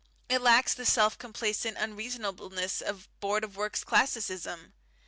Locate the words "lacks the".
0.41-0.83